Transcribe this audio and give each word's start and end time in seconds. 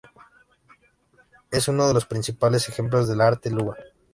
Es 1.51 1.67
uno 1.67 1.87
de 1.87 1.93
los 1.93 2.07
principales 2.07 2.67
ejemplos 2.67 3.07
del 3.07 3.21
arte 3.21 3.51
luba. 3.51 3.77